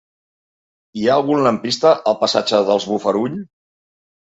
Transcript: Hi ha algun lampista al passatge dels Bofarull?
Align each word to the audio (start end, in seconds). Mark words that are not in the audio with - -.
Hi 1.01 1.05
ha 1.09 1.17
algun 1.21 1.43
lampista 1.49 1.93
al 2.13 2.19
passatge 2.23 2.65
dels 2.73 2.91
Bofarull? 2.95 3.39